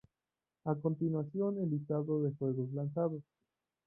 [0.65, 3.21] A continuación el listado de juegos lanzados.